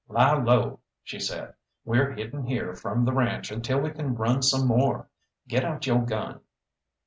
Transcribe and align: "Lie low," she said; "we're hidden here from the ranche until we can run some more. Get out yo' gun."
"Lie 0.07 0.33
low," 0.33 0.79
she 1.03 1.19
said; 1.19 1.53
"we're 1.85 2.13
hidden 2.15 2.43
here 2.47 2.73
from 2.73 3.05
the 3.05 3.13
ranche 3.13 3.51
until 3.51 3.81
we 3.81 3.91
can 3.91 4.15
run 4.15 4.41
some 4.41 4.65
more. 4.65 5.07
Get 5.47 5.63
out 5.63 5.85
yo' 5.85 5.99
gun." 5.99 6.39